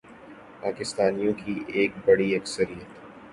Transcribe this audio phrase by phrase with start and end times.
[0.61, 2.87] پاکستانیوں کی ایک بڑی اکثریت